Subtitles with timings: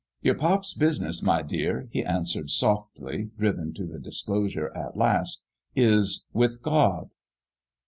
[0.23, 5.43] "Your pop's business, my dear," he answered, softly, driven to the disclosure at last,"
[5.91, 7.11] is with God."